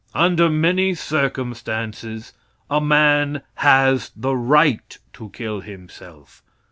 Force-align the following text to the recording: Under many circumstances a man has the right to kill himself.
Under 0.15 0.49
many 0.49 0.95
circumstances 0.95 2.33
a 2.71 2.81
man 2.81 3.43
has 3.57 4.09
the 4.15 4.35
right 4.35 4.97
to 5.13 5.29
kill 5.29 5.59
himself. 5.59 6.41